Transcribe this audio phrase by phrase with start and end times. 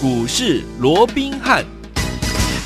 [0.00, 1.77] 股市罗宾汉。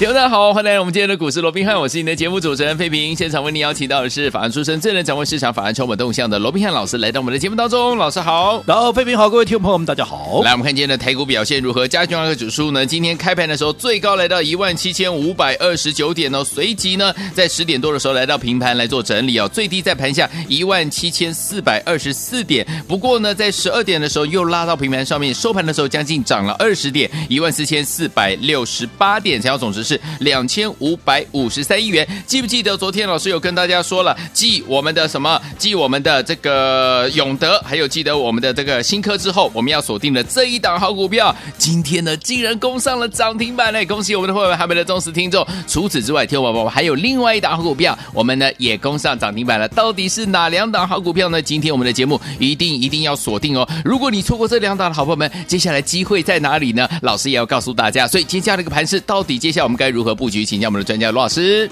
[0.02, 3.14] 听众大家好，欢迎来到我们今天的股市罗宾汉，我是你的节目主持人费平。
[3.14, 7.96] 现场为您邀请到的是法案出身、最能掌握市场法案筹码动向的罗宾汉老师，来到我们的节目当中。
[7.96, 10.42] 老师好，然后费平好，各位听众朋友们大家好。
[10.42, 11.86] 来，我们看今天的台股表现如何？
[11.86, 12.84] 加权指数呢？
[12.84, 22.66] 今天开盘的时候最高来到一万七千五百二十九点哦，随即呢在十点多的时候来到平盘来做整理哦，最低在盘下一万七千四百二十四点。
[22.88, 30.62] 不过呢，在十二点的时候又拉到平盘上面，收盘的时候将近涨了二十点，一万四千四百六十八点，成交总值是两千。
[30.78, 43.84] 五百五十三亿元，记不记得昨天老师有跟大家说了，继我们的什么，继我们的这个永德，还有记得我们的这个新科之后，我们要锁定的这一档好股票，今天呢竟然攻上了涨停板嘞！
[43.84, 45.46] 恭喜我们的会员，还有的忠实听众。
[45.68, 49.68] 除此之外，听我们还有另外一档好股票，我们呢也攻上涨停板了。
[49.68, 51.40] 到底是哪两档好股票呢？
[51.40, 53.68] 今天我们的节目一定一定要锁定哦！
[53.84, 56.88] 如果你错过这两档的好朋友们，接下来机会在哪里呢？
[57.02, 58.06] 老师也要告诉大家。
[58.06, 60.44] 所以接下来这个盘势，到底接下来我们该如何布局？
[60.44, 61.68] 请教我们的专家罗老师。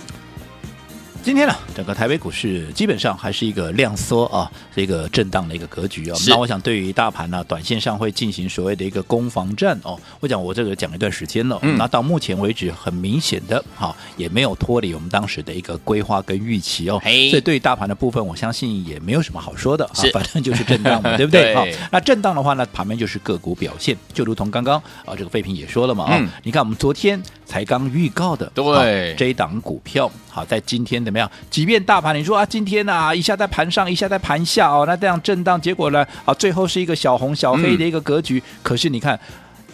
[1.23, 6.17] 今天呢，整个台北股市基本上还是一个量缩啊，是一个震荡的一个格局啊。
[6.27, 10.01] 那我想对于大盘呢、啊，短线上会进行所谓的一个攻防战哦。
[10.19, 16.99] 我讲我这个讲一段时间了，嗯，那到目前为止很明显的哈、啊，也没有脱离我们当时的一个规划跟预期哦。
[17.03, 21.53] 所以对于大盘的部分，我相信也没有什么好说的啊，反正就是震荡嘛，对不对？
[21.55, 30.09] 好，那震荡的话呢，旁边就是个股表现，就如同刚刚啊，这个废品也说了嘛啊、嗯，你看我们昨天才刚预告的，对，啊、这一档股票。
[30.29, 31.29] 好，在今天怎么样？
[31.51, 38.39] 即便大盘你说啊，今天啊，一下在盘上，一下在盘下哦，那这样震荡，结果呢，啊，最后是一个小红小黑的一个格局。
[38.39, 39.19] 嗯、可是你看，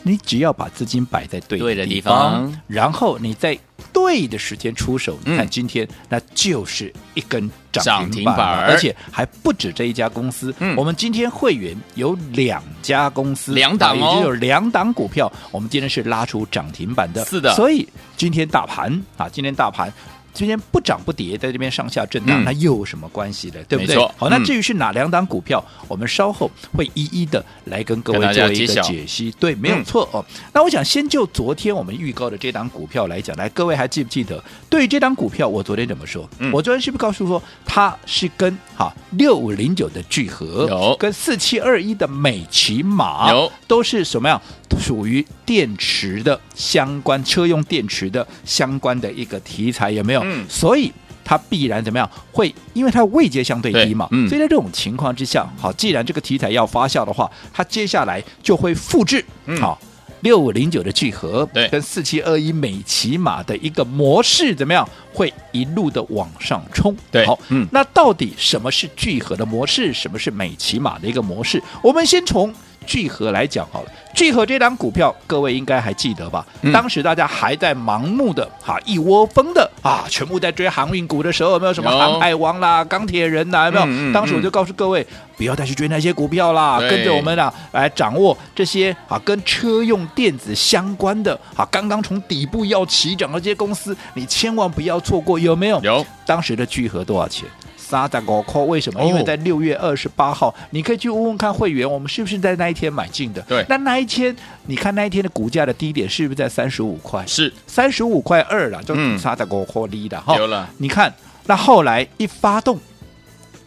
[0.07, 3.59] 你只要把资金摆在对的，对的地方，然后你在
[3.93, 10.55] 对的时间出手，嗯、你看今天那就是一根涨停板，而且还不止这一家公司。
[10.61, 17.25] 嗯、我们今天会员有两家公司，两档哦，有两档股票，我们今天是拉出涨停板的。
[17.25, 19.93] 是的，所以今天大盘啊，今天大盘。
[20.37, 23.55] 今天不涨不跌，在这边上下震荡，那、嗯、又有什么关系呢？
[23.67, 23.97] 对不对？
[24.19, 29.35] 好，那至于是哪两档股票，嗯，我们稍后会一一的来跟各位做一个解析。
[29.41, 30.23] 对，没有错哦。
[30.53, 34.45] 那我想先就昨天我们预告的这档股票来讲，来，各位还记不记得？
[34.69, 36.29] 对于这档股票，我昨天怎么说？
[36.39, 44.39] 嗯、我昨天是不是告诉说，它是跟哈六五零九的聚合，有跟四七二一的美骑马，有都是什么样？
[44.79, 50.23] 属于电池的相关车用电池的相关的一个题材有没有？
[50.27, 50.93] 嗯，所以
[51.25, 52.11] 它必然怎么样？
[52.33, 59.25] 会因为它位阶相对低嘛，嗯，所以在这种情况之下，好，既然这个题材要发酵的话，它接下来就会复制，
[59.61, 59.79] 好，
[60.21, 64.89] 六五零九的聚合，对，跟四七二一美骑马的一个模式怎么样？
[65.13, 69.93] 会一路的往上冲，对，好，嗯，那到底什么是聚合的模式？
[69.93, 71.63] 什么是美骑马的一个模式？
[71.83, 72.53] 我们先从。
[72.87, 76.47] 聚合来讲好了，聚合这张股票，各位应该还记得吧？
[76.63, 83.67] 嗯、当时大家还在盲目的哈一窝蜂的啊，全部在追航运股的时候，有没有什么航海王啦、钢铁人呐？
[83.67, 83.85] 有没有？
[83.85, 95.81] 嗯嗯嗯、当时我就告诉各位，不要再去追那些股票啦，跟着我们啊来掌握这些啊跟车用电子相关的啊，刚刚从底部要起涨的这些公司，你千万不要错过，有没有？
[95.83, 96.07] 有。
[96.25, 97.49] 当时的聚合多少钱？
[97.89, 99.05] 三十五块，为什么？
[99.05, 103.41] 因为在六月二十八号，你可以去问问看会员，我们是不是在那一天买进的？
[103.43, 104.35] 对，那那一天，
[104.67, 107.25] 你看那一天的股价的低点是不是在三十五块？
[107.27, 110.37] 是三十五块二了，就三十五块离的哈。
[110.37, 111.15] 有了，你看，
[111.47, 112.81] 那后来一发动，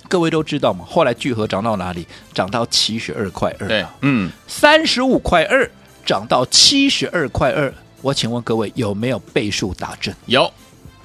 [0.10, 2.06] 各位都知道嘛，后来聚合涨到哪里？
[2.34, 3.68] 涨到七十二块二。
[3.70, 5.70] 对，嗯，三十五块二
[6.06, 10.14] 涨到七十二块二，我请问各位有没有倍数打正？
[10.26, 10.52] 有。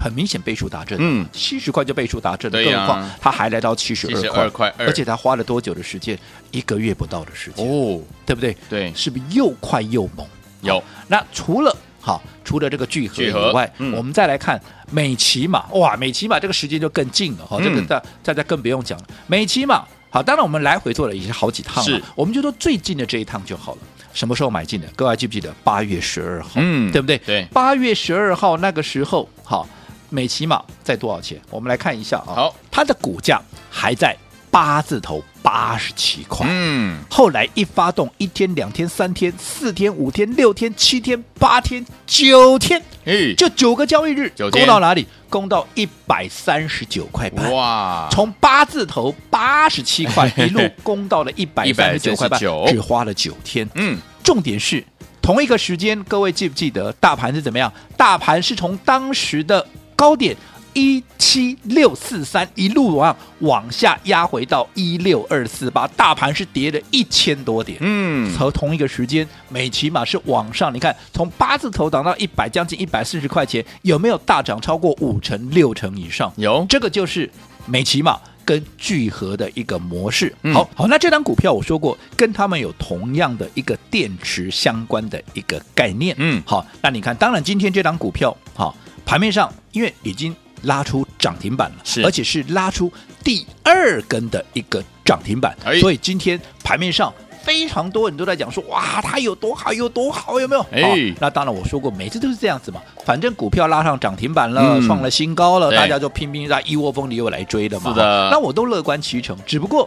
[0.05, 6.19] 很明显倍数达阵，嗯，七十块就倍数达阵，更何况他还来到七十二块，而且他花了多久的时间？
[6.51, 8.55] 一个月不到的时间，哦，对不对？
[8.69, 10.27] 对，是不是又快又猛？
[10.61, 10.85] 有。
[11.09, 14.61] 那除了好，除了这个聚合以外，嗯，我们再来看
[14.91, 19.07] 美琪玛，哇，美琪玛这个时间就更近了哈，这个大大家更不用讲了。
[19.27, 23.79] 美琪玛，好，当然我们来回做了已经好几趟了，我们就说最近的这一趟就好了。
[24.13, 24.87] 什么时候买进的？
[24.95, 25.51] 各位还记不记得？
[25.65, 27.17] 八月十二号，嗯，对不对？
[27.25, 29.67] 对，八月十二号那个时候，好。
[30.15, 31.41] 美琪玛在多少钱？
[31.51, 32.33] 我们来看一下啊。
[32.35, 34.17] 好，它的股价还在
[34.51, 36.47] 八字头，八十七块。
[36.49, 45.07] 嗯，后来一发动，一天、两天、三天、四天、五天、六天、七天、八天、九天，哎，就九个交易日，攻到哪里？
[45.29, 47.53] 攻到一百三十九块半。
[47.53, 48.09] 哇！
[48.13, 53.69] 从八字头八十七块 一路攻到了一百三十九块半，只花了九天。
[53.75, 54.85] 嗯，重点是
[55.21, 57.73] 同一个时间，各位记不记得大盘是怎么样？
[57.97, 60.37] 大盘是从当时的高点
[60.73, 67.79] 一七六四三一路往往下压回到一六二四八，大盘是跌了一千多点。
[67.81, 76.33] 嗯，和同一个时间，美琪玛是往上，你看从八字头涨到一百，将近一百四十块钱，有没有大涨超过五成六成以上？
[76.37, 77.31] 有，这个就是
[77.67, 80.35] 美琪玛跟聚合的一个模式。
[80.43, 86.17] 嗯好好，那这档股票我说过，跟他们有同样的一个电池相关的一个概念。
[86.19, 88.75] 嗯好，那你看，当然今天这档股票，好，
[89.07, 90.35] 盘面上因为已经。
[90.63, 92.91] 拉出涨停板了，是，而且是拉出
[93.23, 97.13] 第二根的一个涨停板，哎、所以今天盘面上
[97.43, 100.63] 非常多人都在讲说，哇，它有多好，有多好，有没有？
[100.73, 107.91] 哎，那当然我说过，每次都是这样子嘛，反正股票拉上涨停板了，嗯、创了新高了，大家就拼命在一窝蜂的又来追的嘛。
[107.91, 109.87] 是的，那我都乐观其成，只不过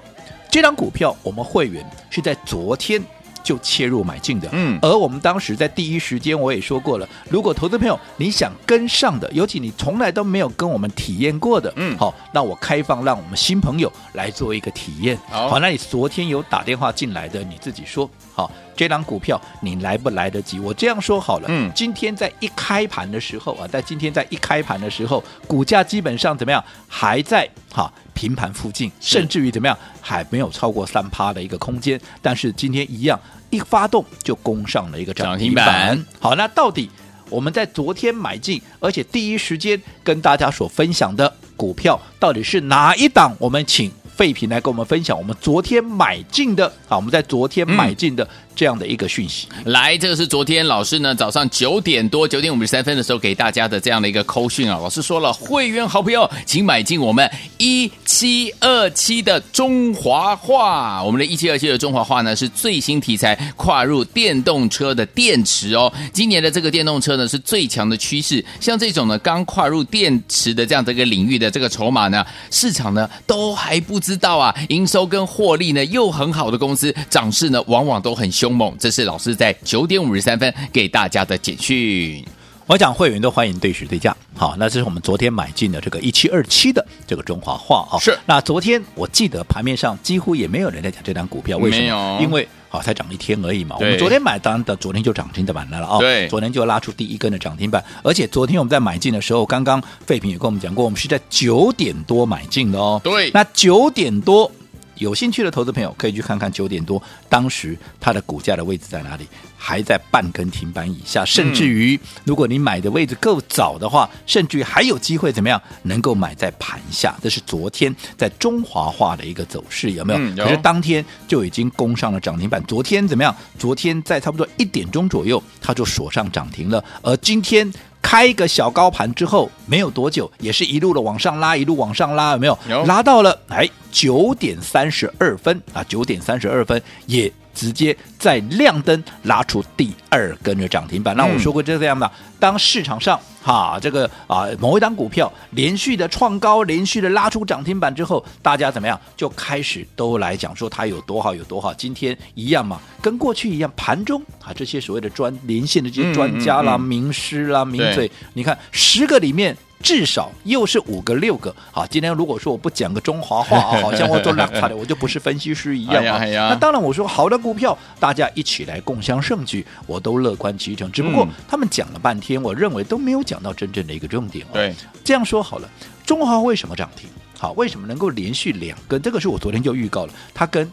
[0.52, 3.04] 这张股票我们会员是在昨天。
[3.48, 20.60] 就切入买进的，嗯，而我们当时在第一时间我也说过了，如果投资朋友你想跟上的，尤其你从来都没有跟我们体验过的，嗯，好，那我开放让我们新朋友来做一个体验，好，好，那你昨天有打电话进来的，你自己说，好，这张股票你来不来得及？
[20.60, 26.62] 我这样说好了，嗯，今天在一开盘的时候啊，在今天在一开盘的时候，股价基本上怎么样？
[26.86, 33.20] 还在哈平盘附近，甚至于怎么样，还没有超过三趴的一个空间，但是今天一样。
[33.50, 36.06] 一发动就攻上了一个涨停板。
[36.20, 36.90] 好，那到底
[37.30, 43.34] 我们在昨天买进，而且第一时间跟大家所分享的股票到底是哪一档？
[43.40, 45.18] 我们请废品来跟我们分享。
[45.18, 48.28] 我们昨天买进的，好，我们在昨天买进的。
[48.58, 54.80] 这样的一个讯息，来，这个是昨天老师呢早上九点多九点五十三分的时候给大家的这样的一个扣讯啊。
[54.82, 57.30] 老师说了，会员好朋友请买进我们
[57.60, 65.94] 一七二七的中华化，我们的一七二七的中华化呢是最新题材，跨入电动车的电池哦。
[66.12, 78.56] 今年的这个电动车呢是最强的趋势，像这种呢刚跨入电池的这样的一个领域的这个筹码呢，市场呢都还不知道啊，营收跟获利呢又很好的公司，涨势呢往往都很凶。
[78.56, 82.24] 猛，这是老师在九点五十三分给大家的简讯。
[82.68, 87.96] 我讲会员都欢迎对时对价，好，那这是我们昨天买进的这个一七二七的这个中华化啊。
[87.98, 92.20] 是，那昨天我记得盘面上几乎也没有人在讲这张股票，为什么？
[92.22, 93.78] 因为好才涨一天而已嘛。
[93.80, 95.98] 我们昨天买单的，昨天就涨停的板来了啊。
[96.00, 103.00] 对，昨天就拉出第一根的涨停板，而且昨天我们在买进的时候，刚刚废品也跟我们讲过，我们是在九点多买进的哦。
[103.02, 104.52] 对，那九点多。
[104.98, 109.28] 有兴趣的投资朋友可以去看看九点多，当时它的股价的位置在哪里？
[109.60, 117.16] 还在半根停板以下，甚至于如果你买的位置够早的话，甚至于还有机会怎么样能够买在盘下？
[117.24, 120.20] 这是昨天在中华化的一个走势，有没有？
[120.20, 120.46] 嗯、有。
[120.46, 122.64] 可是当天就已经攻上了涨停板。
[122.66, 123.36] 昨天怎么样？
[123.58, 126.84] 昨天在差不多一点钟左右，它就锁上涨停了。
[127.02, 127.72] 而今天。
[128.00, 132.58] 开一个小高盘之后，没有多久，也是一路的往上拉，一路往上拉，有没有？
[132.70, 132.86] 有。
[132.86, 141.16] 拉到了哎九点三十二分啊，九点三十二分也直接在亮灯拉出第二根的涨停板。
[141.16, 143.20] 嗯、那我说过就是这样的，当市场上。
[143.42, 149.00] 哈，这个啊，某一档股票连续的创高，连续的拉出涨停板之后，大家怎么样？
[149.16, 151.74] 就开始都来讲说它有多好，有多好。
[151.74, 159.56] 今天一样嘛，跟过去一样，盘中啊，这些所谓的专连线的这些专家啦、嗯嗯嗯、名师啦、名嘴，你看十个里面。
[159.82, 166.18] 至少又是五个六个，好，今天如果说我不讲个中华话啊， 好像我做拉差的，我就不是分析师一样啊。
[166.18, 170.92] 哎哎、那当然，我说好的股票，大家一起来共享盛举，我都乐观其成。
[170.92, 174.54] 只不过、嗯、他们讲了半天，我认为都没有讲到真正的一个重点、哦。
[174.54, 175.70] 对，这样说好了，
[176.06, 177.08] 中华为什么涨停？
[177.38, 179.00] 好，为什么能够连续两根？
[179.00, 180.70] 这个是我昨天就预告了，它跟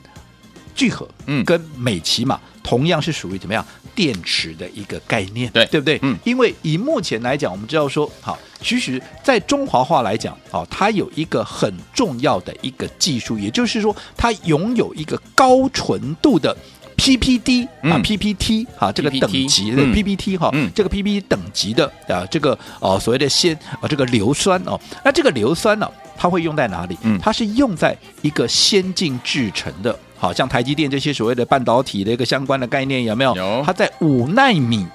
[0.74, 3.64] 聚合，嗯，跟美琪玛同样是属于怎么样？
[3.94, 5.98] 电池的一个概念，对对不对？
[6.02, 16.56] 嗯，因为以目前来讲，我们知道说，好，其实，在中华化来讲，哦，它有一个很重要的一个技术，也就是说，它拥有一个高纯度的
[16.96, 26.96] PPD 啊，PPT 啊，这个等级的 PPT 哈，这个 PPT 等级的啊，这个哦，所谓的先啊，这个硫酸哦，那这个硫酸呢，它会用在哪里？
[27.02, 29.98] 嗯，它是用在一个先进制程的。
[30.24, 33.36] 好像台积电这些所谓的半导体的一个相关的概念有没有？
[33.36, 33.62] 有。
[33.66, 34.86] 它在五纳米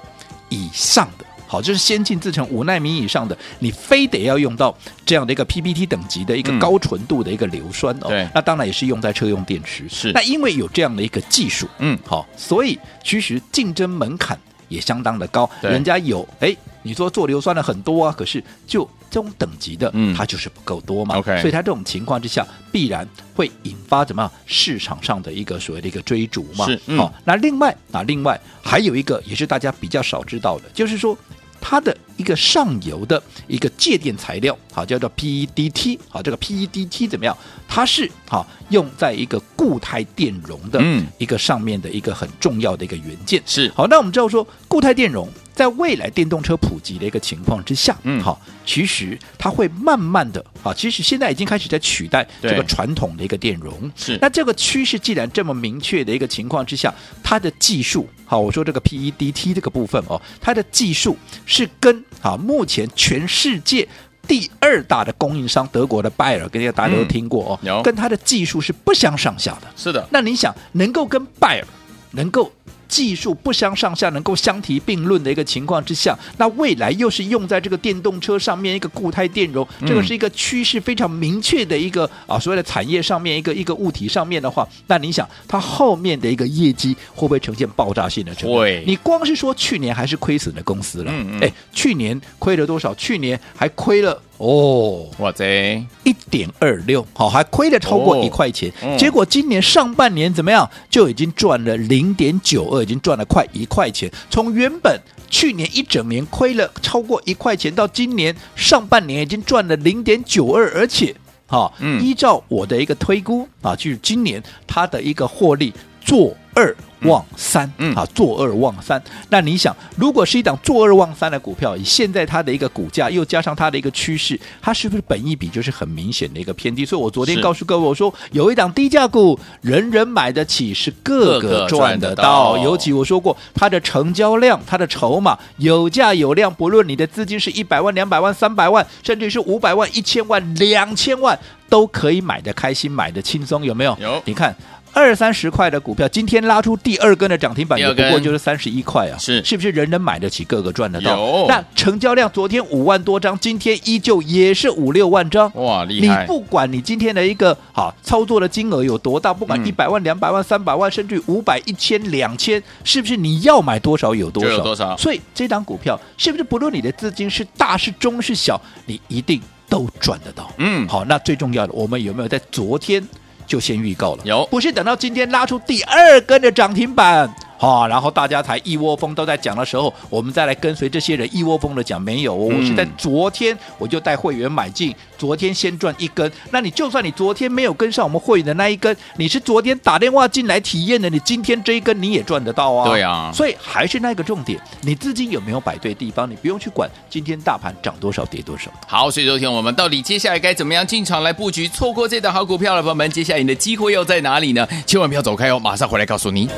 [0.48, 8.08] 以上的，好，就是先进制程五纳米以上的，你非得要用到这样的一个 PPT 等级的一个高纯度的一个硫酸哦。
[8.08, 8.28] 对。
[8.34, 9.88] 那当然也是用在车用电池。
[9.88, 10.10] 是。
[10.10, 14.36] 那因为有这样的一个技术，嗯，好，所以其实竞争门槛
[14.68, 15.48] 也相当的高。
[15.62, 18.88] 人家有，哎，你说做硫酸的很多啊，可是就。
[19.10, 31.18] 这种等级的，嗯，它就是不够多嘛，OK，所以它这种情况之下，必然会引发怎么样市场上的一个所谓的一个追逐嘛，是，嗯、好，那另外啊，另外还有一个也是大家比较少知道的，就是说
[31.60, 37.36] 它的一个上游的一个介电材料，好，叫做 PEDT，好，这个 PEDT 怎么样？
[37.66, 40.80] 它是好用在一个固态电容的
[41.18, 43.42] 一个上面的一个很重要的一个元件。
[43.44, 45.28] 是好，那我们知道说固态电容。
[45.60, 54.16] 在未来电动车普及的一个情况之下，嗯，好，其实它会慢慢的啊，其实现在已经开始在取代这个传统的一个电容，是。
[54.22, 61.14] 那这个趋势既然这么明确的一个情况之下，它的技术，好，我说这个 PEDT 这个部分哦，它的技术
[61.44, 63.86] 是跟啊目前全世界
[64.26, 69.68] 第二大的供应商德国的拜尔，跟大家都听过哦，有跟它的技术是不相上下的。
[69.76, 71.66] 是的，那你想能够跟拜尔
[72.12, 72.50] 能够。
[72.90, 88.82] 技术不相上下，能够相提并论的一个情况之下，那未来又是用在这个电动车上面一个固态电容，这个是一个趋势非常明确的一个啊所谓的产业上面一个一个物体上面的话，那你想它后面的一个业绩会不会呈现爆炸性的成长？
[88.84, 92.92] 你光是说去年还是亏损的公司了，嗯嗯，哎，去年亏了多少？
[92.96, 94.20] 去年还亏了。
[94.40, 104.10] 哦，哇塞，一点二六，好，还亏了超过一块钱，哦嗯、结果今年上半年怎么样，就已经赚了零点九二，已经赚了快一块钱。
[104.30, 111.14] 从原本去年一整年亏了超过一块钱，到今年上半年已经赚了零点九二，而且，
[111.46, 115.70] 哈、哦，嗯、依照我的一个推估啊，就是今年它的一个获利
[116.00, 116.76] 做二。
[117.04, 119.02] 望三，嗯，啊，坐二望三。
[119.30, 126.84] 那你想，如果是一档坐二望三的股票，以现在它的一个股价，又加上它的一个趋势，它是不是本益比就是很明显的一个偏低？
[126.84, 132.16] 所以我昨天告诉各位，我说有一档低价股，人人买得起，是个个赚得到。
[132.16, 141.38] 得到尤其我说过，它的成交量、它的筹码有价有量，不论你的资金是一百万、两百万、三百万，甚至是五百万、一千万、两千万，
[141.70, 143.96] 都可以买得开心，买得轻松，有没有？
[143.98, 144.20] 有。
[144.26, 144.54] 你看。
[144.92, 151.16] 二三十块的股票，今天拉出第二根的涨停板，也不过就是三十一块啊，是是不是人人买得起，个个赚得到？
[151.16, 156.22] 有那成交量昨天五万多张，今天依旧也是五六万张，哇，厉害！
[156.22, 164.50] 你不管你今天的一个好操作的金额有多大，不管一百万、两百万、三百万，甚至五百、一千、两千，是不是你要买多少有多少？
[164.50, 164.96] 有多少？
[164.96, 170.50] 所以这档股票是不是不论你的资金是大是中是小，你一定都赚得到？
[170.58, 173.06] 嗯，好，那最重要的，我们有没有在昨天？
[173.50, 177.28] 就先预告了，有不是等到今天拉出第二根的涨停板？
[177.60, 182.00] 好，然后大家才一窝蜂都在讲的时候，我们再来跟随这些人一窝蜂的讲。
[182.00, 186.32] 没有，我是在昨天我就带会员买进，昨天先赚一根。
[186.50, 192.88] 那你就算你昨天没有跟上我们会员的那一根，你是昨天打电话进来体验的，你今天这一根你也赚得到啊。
[192.88, 196.28] 对啊，所以还是那个重点，你资金有没有摆对地方？
[196.30, 198.70] 你不用去管今天大盘涨多少跌多少。
[198.86, 201.68] 好，所以昨天我们到底接下来该怎么样进场来布局？
[201.68, 204.66] 错过这档好股票的朋友们，接下来你的机会又在哪里呢？
[204.86, 206.48] 千万不要走开哦，马上回来告诉你。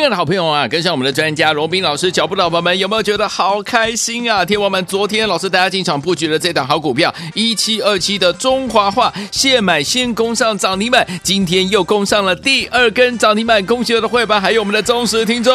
[0.00, 4.42] 亲爱的好朋友啊，跟上我们的专家罗斌老师脚步的宝宝们，有没有觉得好开心啊？
[4.42, 15.52] 天王们，昨天老师大家进场布局了这档好股票一七二七的中华化，现买先攻上涨停板，今天又攻上了第二根涨停板，恭喜我的会员还有我们的忠实听众。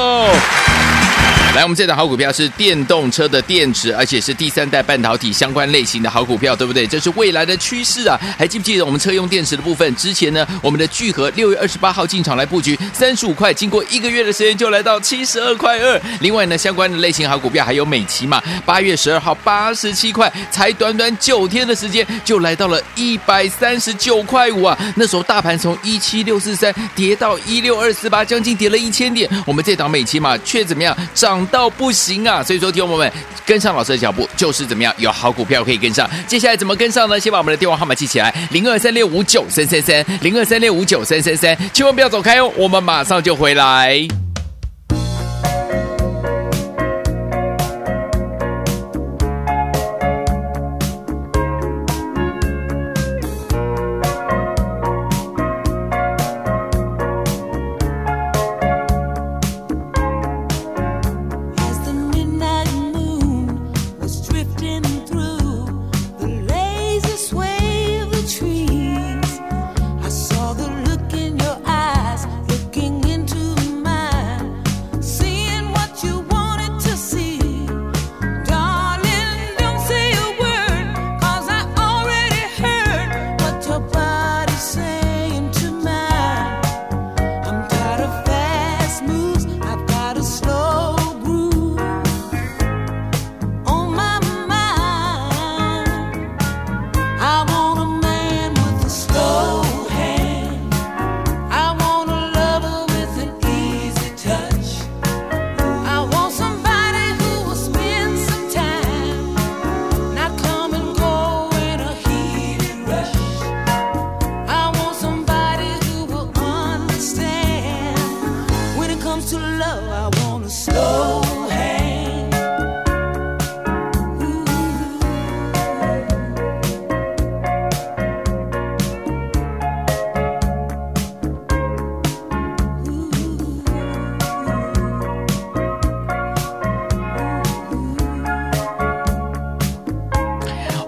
[1.55, 6.85] 来，我们这档好股票是电动车的电池，而且是第三代半导体相关类型的好股票，对不对？
[6.85, 8.19] 这是未来的趋势啊！
[8.38, 9.95] 还记不记得我们车用电池的部分？
[9.95, 16.01] 之前呢，我们的聚合六月二十八号进场来布局，三十五块，经过一个月的时间就来到七十二块二。
[16.19, 24.77] 另外呢，相关的类型好股票还有美琪嘛，八月十二号八十七块，才短短九天的时间就来到了一百三十九块五啊！
[24.97, 31.45] 那时候大盘从一七六四三跌到一六二四八，将近跌了一千点，我们这档美琪嘛却怎么样涨？
[31.48, 32.44] 到不行啊！
[32.44, 33.12] 所以说，听友们
[33.46, 36.10] 跟上老师的脚步，就是怎么样有好股票可以跟上。
[36.28, 37.20] 接下来怎么跟上呢？
[37.20, 41.58] 先把我们的电话号码记起来：零二三六五九三三三，零二三六五九三三三。
[41.74, 44.08] 千万不要走开哦，我们马上就回来。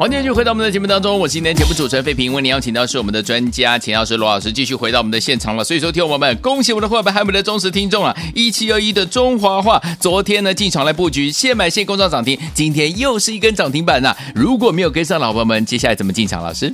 [0.07, 5.63] 今天就回到我们的节目当中，我是今天节目主持人费平，为您邀请到是我们的专家钱老师罗老师，继续回到我们的现场了。
[5.65, 8.15] 所以说，听我们恭喜我们的伙伴，还有我们的忠实听众啊！
[8.33, 16.41] 一七二一的中华化，昨天呢进场来布局，现买现工上涨停，今天又是一根涨停板呐、如果没有跟上，老朋友们，接下来怎么进场？
[16.41, 16.71] 老师？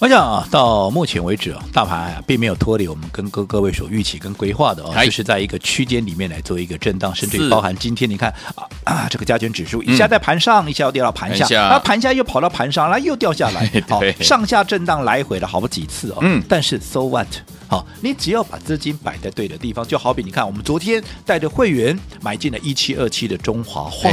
[0.00, 16.20] 我想啊，到目前为止啊，大盘啊并没有脱离我们跟各各位所预期跟规划的哦，就是在一个区间里面来做一个震荡，甚至于包含今天你看啊啊，这个加权指数一下在盘上，嗯、一下又掉到盘下，那盘下又跑到盘上，然后又掉下来，好，上下震荡来回了好几次哦。
[16.22, 17.28] 嗯，但是 so what？
[17.68, 24.08] 好，你只要把资金摆在对的地方，就好比你看，我们昨天带着会员买进了一七二七的中华化，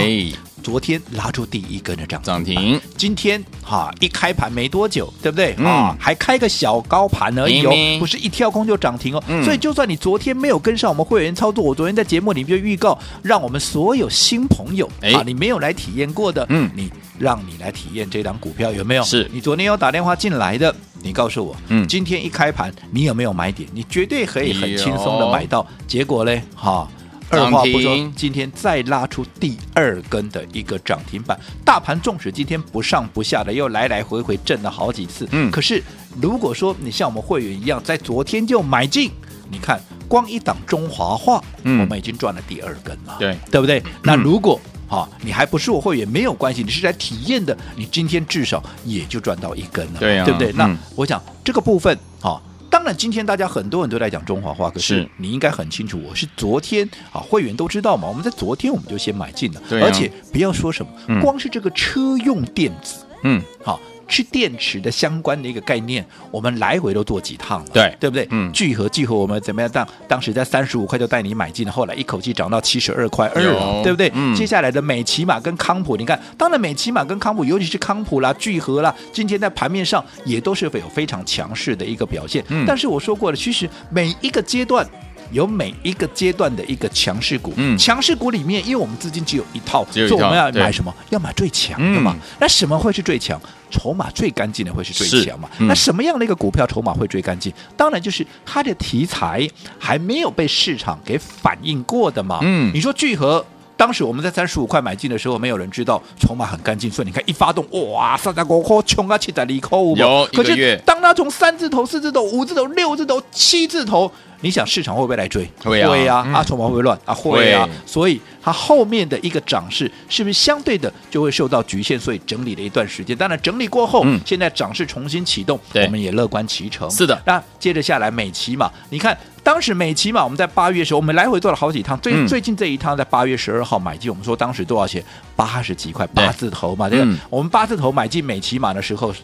[0.67, 5.53] 昨天拉出第一根的涨涨停，今天哈一开盘没多久，对不对？
[5.53, 9.23] 啊、嗯，还开个小高盘而已哦，不是一跳空就涨停哦。
[9.29, 19.03] 嗯、所以就算你昨天没有跟上我们会员操作，我昨天在节目里面就预告，让我们所有新朋友啊，你没有来体验过的，嗯，你让你来体验这档股票有没有？
[19.03, 20.75] 是你昨天有打电话进来的。
[21.01, 23.69] 你告诉我，嗯，今天一开盘你有没有买点？
[23.71, 25.65] 你绝对可以很轻松的买到。
[25.87, 26.41] 结果嘞？
[26.53, 26.89] 哈，
[27.29, 31.37] 二话不说，今天再拉出第二根的一个涨停板。
[31.65, 35.27] 大盘纵使今天不上不下的，又来来回回震了好几次。
[35.31, 35.83] 嗯，可是
[36.21, 39.11] 如果说你像我们会员一样，在昨天就买进，
[39.49, 43.83] 你看光一档中华化，嗯，我们已经赚了第二根了，对，对不对？
[44.03, 50.51] 那如果好、哦，你还不是我会员没有关系，你是来体验的，你今天至少也就赚到一根了，对、啊、对不对？
[50.53, 52.41] 嗯、那我想这个部分，好、哦，
[52.77, 63.79] 当然今天大家很多人都在讲中华话，可是你应该很清楚，我是昨天啊，会员都知道嘛，我们在昨天我们就先买进了，啊，而且不要说什么，嗯、光是这个车用电子，嗯，好、哦。
[64.07, 68.27] 去电池的相关的一个概念，我们来回都做几趟了，对对不对？
[68.31, 69.69] 嗯，聚合聚合，我们怎么样？
[69.71, 74.11] 当当时在三十五块就带你买进了，后来一口气涨到七十二块二了，对不对？
[74.13, 82.43] 嗯，接下来的美琪玛跟康普，你看，当然美琪玛跟康普，尤其是康普啦、聚合啦，今天在盘面上也都是有非常强势的一个表现。
[82.49, 84.87] 嗯，但是我说过了，其实每一个阶段。
[85.33, 90.95] 有每一个阶段的一个强势股，嗯，强势股里面，因为我们资金只有一套，所以我们要买什么？
[91.09, 92.15] 要买最强的嘛。
[92.39, 93.37] 那什么会是最强？
[93.69, 95.49] 筹码最干净的会是最强嘛？
[95.59, 97.53] 那什么样的一个股票筹码会最干净？
[97.75, 102.39] 当然就是它的题材还没有被市场给反应过的嘛。
[102.41, 103.45] 嗯，你说聚合，
[103.77, 114.11] 当时我们在三十五块买进的时候，没有人知道筹码很干净，所以你看一发动，哇，三十五块穷啊，七十二块，有，可是当它从三字头、四字头、五字头、六字头、七字头。
[114.39, 115.49] 你想市场会不会来追？
[115.63, 117.11] 会啊，会啊，啊，筹码会不会乱啊？
[117.11, 121.99] 会啊，所以它后面的一个涨势是不是相对的就会受到局限？
[121.99, 126.87] 所以整理了一段时间，当然整理过后，现在涨势重新启动，我们也乐观其成。
[126.91, 135.01] 是的，那接着下来美琪嘛，你看当时美琪嘛，我们在八月的时候，我们来回做了好几趟，最最近这一趟在八月十二号买进，我们说当时多少钱？
[135.37, 139.15] 八十几块，八字头嘛，这个我们八字头买进美琪玛的时候。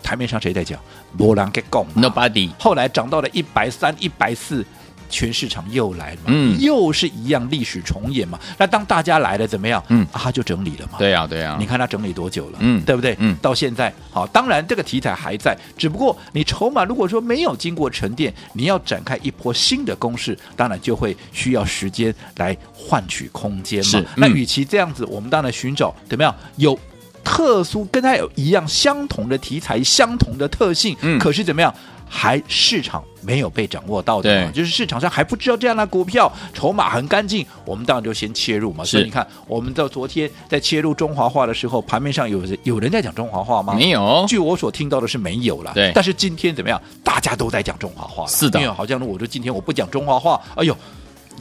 [0.00, 0.78] 台面上谁在讲？
[1.16, 2.50] 没人给讲，Nobody。
[2.58, 4.64] 后来涨到了一百三、一百四，
[5.08, 8.38] 全市场又来了嘛，嗯，又是一样历史重演嘛。
[8.58, 9.82] 那当大家来了怎么样？
[9.88, 10.98] 嗯，啊，他就整理了嘛。
[10.98, 11.56] 对呀，对呀。
[11.58, 12.58] 你看他整理多久了？
[12.60, 13.16] 嗯，对不对？
[13.18, 24.00] 嗯，到现在，好，当然这个题材还在，只不过你筹码如果说没有经过沉淀，你要展开一波新的攻势，当然就会需要时间来换取空间嘛。
[24.00, 26.78] 嗯，那与其这样子，我们当然寻找怎么样有。
[27.26, 31.74] 特殊跟它有一样相同的题材，相同的特性，嗯，可是怎么样，
[32.16, 38.84] 还市场没有被掌握到的，就是市场上还不知道这样的股票筹码很干净，我们当然就先切入嘛。
[38.84, 43.74] 所以你看，我们到昨天在切入中华话的时候，盘面上有人有人在讲中华话吗？
[43.74, 45.72] 没有，据我所听到的是没有了。
[45.74, 46.80] 对，但是今天怎么样？
[47.02, 48.28] 大家都在讲中华话了。
[48.28, 50.76] 是的，好像我说今天我不讲中华话，哎呦，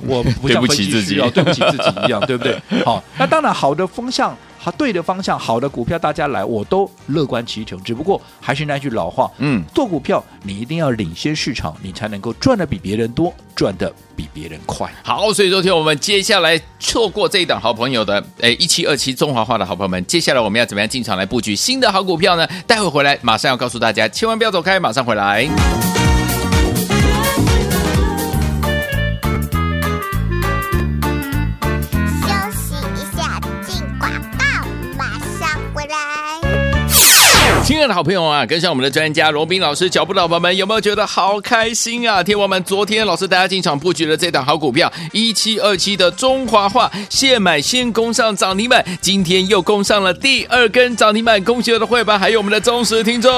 [0.08, 2.60] 我不像 分析师要对不起自己一样，对不对？
[2.84, 4.36] 好，那当然好的风向。
[4.64, 7.78] 它对的方向，好的股票，大家来，我都乐观其成。
[7.84, 14.90] 只不过还是那句老话，嗯，做股票你一定要领先市场，你才能够赚的比别人多，赚的比别人快。
[15.04, 22.48] 好，所以昨天我们接下来错过这一档好朋友的，哎，一期二期中华化的好朋友们，接下来我们要怎么样进场来布局新的好股票呢？
[22.66, 25.83] 待会回来马上要告诉大家，千万不要走开，马上回来。
[37.64, 42.22] 亲爱的好朋友啊，跟上我们的专家罗斌老师脚步的伙伴们，有没有觉得好开心啊？
[42.22, 53.32] 天王们昨天老师大家进场布局了这档好股票一七二七的中华化，现买先攻上涨停板，今天又攻上了第二根涨停板，恭喜我的会员，还有我们的忠实听众。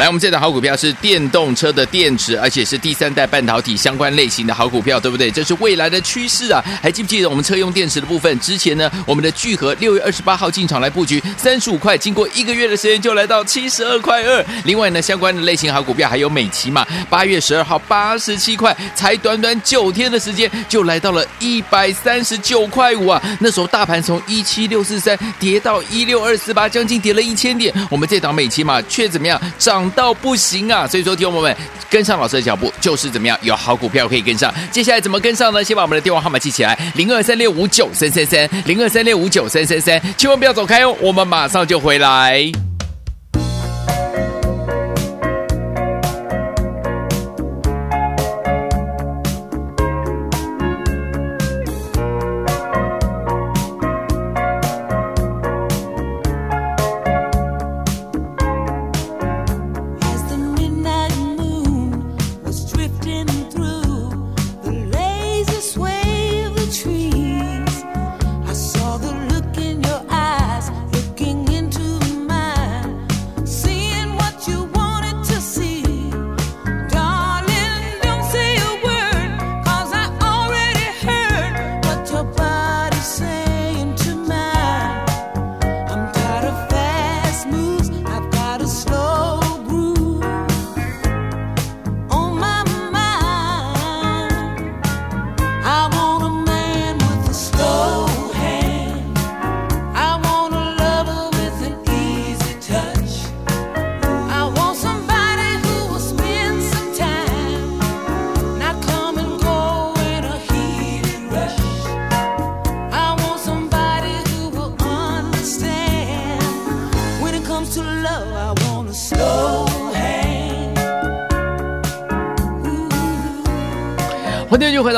[0.00, 5.30] 来，我们这档好股票是电动车的电池，而且是第三代半导体相关类型的好股票，对不对？
[5.30, 6.60] 这是未来的趋势啊！
[6.82, 8.38] 还记不记得我们车用电池的部分？
[8.40, 14.44] 之前呢，我们的聚合六月二十八号进场来布局三十五块，经过一个月的时间就来到七十二块二。
[14.64, 23.22] 另外呢，相关的类型好股票还有美琪嘛，八月十二号八十七块，才短短九天的时间就来到了一百三十九块五啊！
[23.38, 27.72] 那时候大盘从一七六四三跌到一六二四八，将近跌了一千点。
[27.88, 29.83] 我们这档美琪嘛，却怎么样涨？
[29.90, 30.86] 到不行啊！
[30.86, 31.56] 所以说，听友们
[31.88, 34.52] 跟上老师的脚步，就是怎么样有好股票可以跟上。
[34.70, 35.62] 接下来怎么跟上呢？
[35.62, 40.00] 先把我们的电话号码记起来：零二三六五九三三三，零二三六五九三三三。
[40.16, 42.73] 千万不要走开哦，我们马上就回来。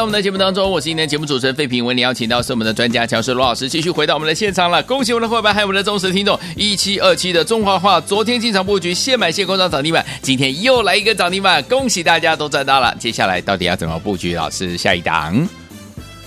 [0.07, 1.85] 我们的节目当中，我是今天节目主持人费平。
[1.85, 4.81] 为你邀请到是我们的专家强师罗老师，继续回到我们的现场了。
[4.85, 12.95] 恭喜我们的伙伴，还有我们的忠实听众，一七二七的中华化，昨天进场布局，现买现工厂涨停板，今天又来一个涨停板，恭喜大家都赚到了。
[13.01, 14.37] 接下来到底要怎么布局？
[14.37, 15.66] 老师下一档。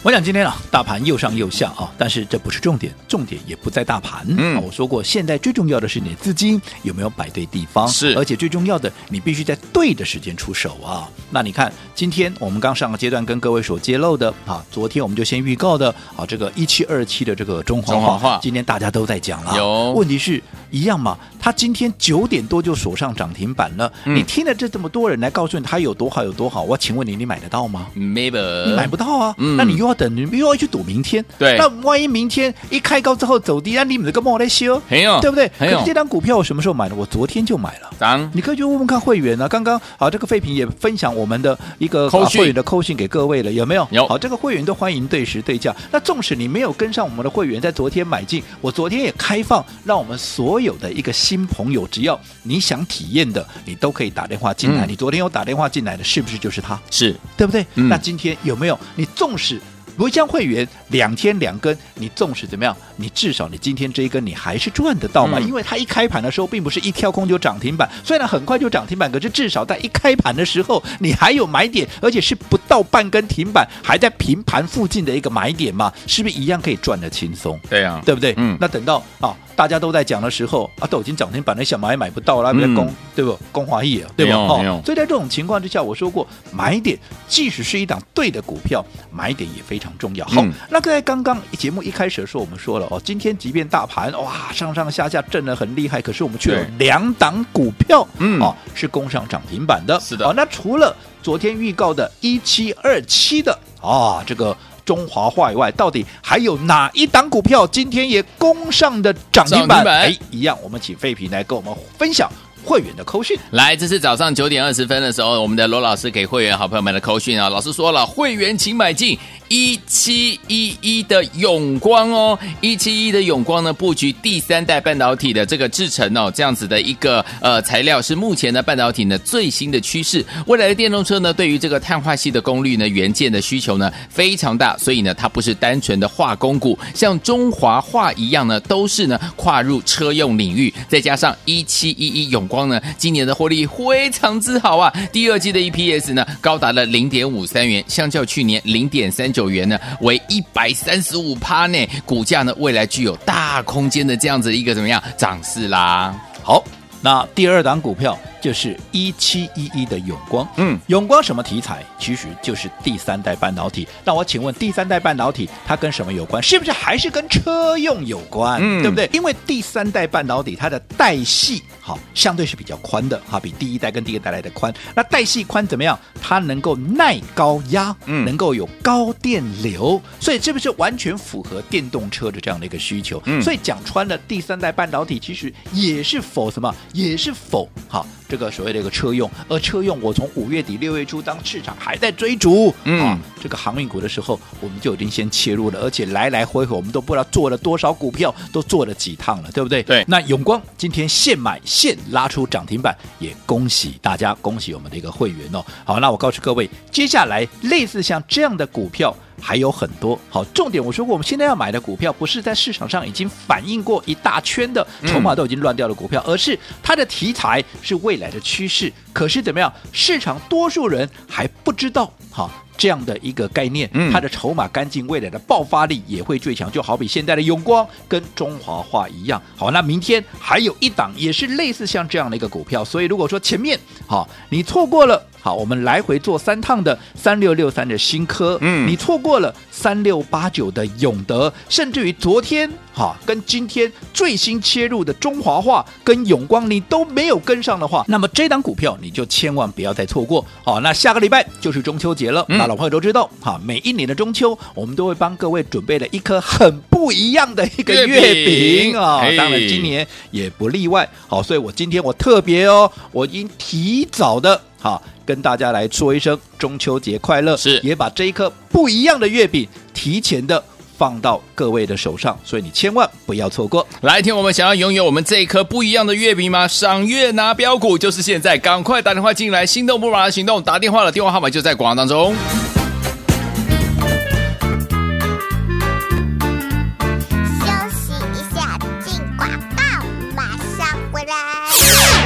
[0.02, 4.26] 我想今天啊，大盘又上又下啊，但是这不是重点，重点也不在大盘。
[4.30, 11.10] 嗯，我说过，现在最重要的是你的资金有没有摆对地方，是，而且最重要的，你必须在对的时间出手啊。
[11.30, 19.92] 那你看，今天我们刚上个阶段跟各位所揭露的啊，昨天我们就先预告的啊，这个一七二七的这个中华化，中华化今天大家都在讲了，有。
[19.92, 21.18] 问题是一样嘛？
[21.40, 31.24] 他今天九点多就锁上涨停板了，嗯、你听了这这么多人来告诉你他有多好有多好，我请问你，你买得到吗？Maybe 你买不到啊，嗯、那你又要等，你又要去赌明天。
[31.38, 35.50] 对，那万一明天一开高之后走低，那你们这个莫来修，没有，对不对？
[35.58, 35.78] 可是。
[35.86, 36.96] 这张股票我什么时候买的？
[36.96, 37.90] 我昨天就买了。
[37.98, 39.48] 当你可以去问问看会员啊。
[39.48, 43.88] 刚刚好，这个废品也分享我们的一个会员的扣讯给各位了，有没有？
[43.92, 44.08] 有。
[44.08, 45.76] 好，这个会员都欢迎对时对价。
[45.92, 54.86] 那纵使你没有跟上我们的会员，在昨天买进，我昨天也开放，让我们所有的一个新朋友，只要你想体验的，你都可以打电话进来。
[54.86, 56.80] 嗯、你昨天有打电话进来的，是不是就是他？
[56.90, 57.66] 是对不对？
[57.76, 58.80] 嗯、那今天有没有？
[58.96, 59.60] 你纵使。
[59.98, 65.40] 如将会员两天两根，你纵使怎么样，你至少你今天这一根你还是赚得到嘛？
[65.40, 75.92] 嗯、因为它一开盘的时候并不是一跳空就涨停板，虽然很快就涨停板，可是至少在一开盘的时候你还有买点，而且是不到半根停板，还在平盘附近的一个买点嘛？
[76.08, 77.60] 是不是一样可以赚得轻松？
[77.70, 78.34] 对啊，对不对？
[78.38, 79.36] 嗯，那等到啊。
[79.60, 83.38] 大家都在讲的时候啊，都已经涨停板了，想买也买不到了，别攻、嗯、对不？
[83.52, 84.38] 攻华义对吧？
[84.38, 90.26] 哦，所以在这种情况之下，我说过，买点即使是一档对的股票，买点也非常重要。
[90.28, 100.00] 好，嗯、那在刚刚节目一开始的时候，我们说了哦，今天即便大盘哇上上下下震得很厉害，可是我们却有两档股票，嗯哦是攻上涨停板的。
[100.00, 104.56] 是的，哦，那除了昨天预告的一七二七的啊这个。
[104.90, 109.86] 中华化以外，到底还有哪一档股票今天也攻上的涨停板？
[109.86, 112.28] 哎，一样，我们请废品来跟我们分享。
[112.66, 117.48] 会员的扣讯来，这是早上九点二十分的时候，我们的罗老师给会员好朋友们的扣讯啊。
[117.50, 119.18] 老师说了，会员请买进
[119.50, 130.24] 一七一一的永光哦，一七一的永光呢，布局第三代半导体的这个制程哦，这样子的一个呃材料是目前的半导体呢最新的趋势。
[130.46, 144.94] 未来的电动车呢，对于这个碳化系的功率呢元件的需求呢非常大，所以呢它不是单纯的化工股，像中华化一样呢，都是呢跨入车用领域，再加上一七一一永光呢，今年的获利非常之好啊！
[145.12, 156.14] 第二季的 EPS 呢，高达了零点五三元，相较去年零点三九九元呢，为一百三十五趴呢，股价呢未来具有大空间的这样子一个怎么样涨势啦？
[156.44, 156.62] 好，
[157.00, 160.48] 那第二档股票就是一七一一的永光。
[160.58, 161.84] 嗯，永光什么题材？
[162.00, 163.88] 其实就是第三代半导体。
[164.04, 166.42] 那我请问，第三代半导体它跟什么有关？
[166.42, 168.60] 是不是还是跟车用有关？
[168.62, 169.10] 嗯，对不对？
[169.12, 174.74] 因为第三代半导体它的带系好相对是比较宽的，哈，比第一代跟第二代来的宽。
[174.96, 175.98] 那带细宽怎么样？
[176.22, 183.22] 它能够耐高压，嗯，能够有高电流，所以是不是完全符合电动车的这样的一个需求。
[183.26, 186.74] 嗯，所以讲穿了，第三代半导体其实也是否什么？
[186.94, 188.06] 也是否好？
[188.30, 199.82] 这个所谓的一个车用，而车用我从五月底六月初，当市场还在追逐嗯、啊、这个航运股的时候，我们就已经先切入了，而且来来回回我们都不知道做了多少股票，都做了几趟了，对不对？
[199.82, 200.06] 对。
[200.08, 205.66] 那永光今天现买现拉出涨停板，也恭喜大家，恭喜我们的一个会员哦。
[205.84, 209.16] 好，那我告诉各位，接下来类似像这样的股票。
[209.42, 218.92] 还有很多好重点，我说过，我们现在要买的股票不是在市场上已经反映过一大圈的筹码都已经乱掉的股票，而是它的题材是未来的趋势。
[219.14, 226.72] 可是怎么样，市场多数人还不知道好这样的一个概念，它的筹码干净，未来的爆发力也会最强。
[226.72, 229.42] 就好比现在的永光跟中华化一样。
[229.58, 232.86] 好，那明天还有一档也是类似像这样的一个股票。
[232.86, 235.29] 所以如果说前面好你错过了。
[235.42, 250.46] 好，我们来回做三趟的三六六三的新科，嗯，你错过了三六八九的永德，甚至于昨天哈跟今天最新切入的中华化跟永光，你都没有跟上的话，那么这档股票你就千万不要再错过。
[250.66, 261.10] 好，那下个礼拜就是中秋节了，那老朋友都知道，哈，每一年的中秋我们都会帮各位准备了一颗很不一样的一个月饼啊，当然今年也不例外。
[261.26, 264.62] 好，所以我今天我特别哦，我已经提早的。
[264.82, 267.58] 哈，跟大家来说一声中秋节快乐！
[267.58, 270.64] 是，也把这一颗不一样的月饼提前的
[271.00, 273.88] 放到各位的手上，所以你千万不要错过。
[274.02, 276.68] 来听我们想要拥有我们这一颗不一样的月饼吗？
[276.68, 282.36] 赏月拿标股就是现在，赶快打电话进来，心动不如马上行动，打电话的，电话号码就在广告当中。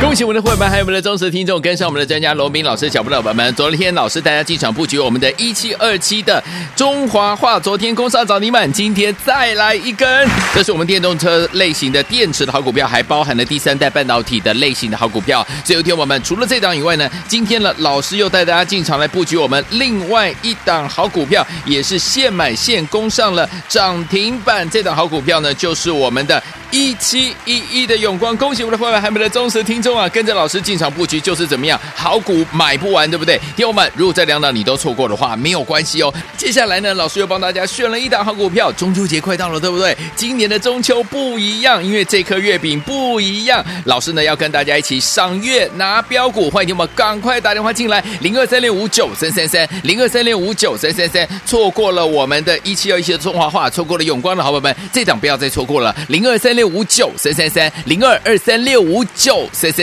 [0.03, 3.55] 恭喜我们的会员还有我们的忠实听众，跟上我们的专家罗宾老师脚步的伙伴们。
[3.55, 6.43] 昨天老师带大家进场布局我们的一七二七的
[6.75, 10.29] 中华化，昨天攻上涨停板，今天再来一根。
[10.53, 15.41] 这是我们电动车类型的电池的好股票，还包含了第三代半导体的类型的好股票。
[15.63, 24.69] 所以有天我们除了这档以外呢，今天呢老师又带大家进场来布局我们另外一档好股票，也是现买现攻上了涨停板。
[24.69, 26.43] 这档好股票呢，就是我们的。
[26.75, 30.09] 一七一一的永光，恭喜我们的会员，还没的忠实听众啊！
[30.09, 33.37] 跟着老师进场布局就是怎么样，好股买不完，对不对？
[33.55, 36.13] 听友们，如果这两档你都错过的话，没有关系哦。
[36.35, 38.71] 接下来呢，老师又帮大家选了一档好股票。
[38.73, 39.95] 中秋节快到了，对不对？
[40.15, 43.63] 今年的中秋不一样，因为这颗月饼不一样。
[43.85, 51.25] 老师呢要跟大家一起赏月拿标股，欢迎听友们赶快打电话进来，零二三六五九三三三，零二三六五九三三三。
[51.45, 56.73] 错过了我们的一七二七的中华化，错过了永光的好朋友们，这档不要再错过了，零二三六。
[56.73, 59.82] 五九三三三零二二三六五九三三